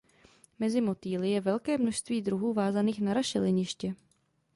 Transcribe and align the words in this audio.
Mezi 0.59 0.81
motýly 0.81 1.29
je 1.31 1.41
velké 1.41 1.77
množství 1.77 2.21
druhů 2.21 2.53
vázaných 2.53 3.01
na 3.01 3.13
rašeliniště. 3.13 3.95